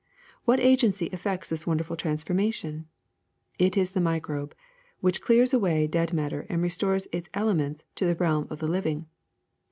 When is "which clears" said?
4.99-5.53